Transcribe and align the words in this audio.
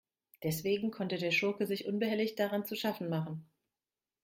Deswegen 0.41 0.89
konnte 0.89 1.19
der 1.19 1.29
Schurke 1.29 1.67
sich 1.67 1.85
unbehelligt 1.85 2.39
daran 2.39 2.65
zu 2.65 2.75
schaffen 2.75 3.07
machen. 3.07 3.45